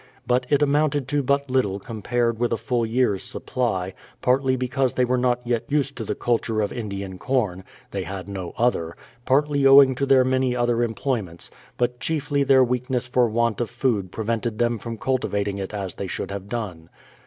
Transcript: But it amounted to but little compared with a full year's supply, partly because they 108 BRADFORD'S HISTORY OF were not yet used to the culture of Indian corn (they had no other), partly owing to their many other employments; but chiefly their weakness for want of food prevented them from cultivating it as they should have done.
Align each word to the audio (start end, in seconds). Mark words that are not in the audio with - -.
But 0.25 0.47
it 0.49 0.63
amounted 0.63 1.07
to 1.09 1.21
but 1.21 1.47
little 1.47 1.77
compared 1.79 2.39
with 2.39 2.51
a 2.51 2.57
full 2.57 2.87
year's 2.87 3.21
supply, 3.21 3.93
partly 4.19 4.55
because 4.55 4.95
they 4.95 5.05
108 5.05 5.07
BRADFORD'S 5.07 5.41
HISTORY 5.41 5.61
OF 5.61 5.61
were 5.61 5.61
not 5.61 5.67
yet 5.69 5.77
used 5.77 5.95
to 5.95 6.03
the 6.03 6.19
culture 6.55 6.61
of 6.61 6.73
Indian 6.73 7.19
corn 7.19 7.63
(they 7.91 8.01
had 8.01 8.27
no 8.27 8.51
other), 8.57 8.95
partly 9.25 9.63
owing 9.67 9.93
to 9.93 10.07
their 10.07 10.25
many 10.25 10.55
other 10.55 10.81
employments; 10.81 11.51
but 11.77 11.99
chiefly 11.99 12.41
their 12.41 12.63
weakness 12.63 13.07
for 13.07 13.29
want 13.29 13.61
of 13.61 13.69
food 13.69 14.11
prevented 14.11 14.57
them 14.57 14.79
from 14.79 14.97
cultivating 14.97 15.59
it 15.59 15.71
as 15.71 15.93
they 15.93 16.07
should 16.07 16.31
have 16.31 16.49
done. 16.49 16.89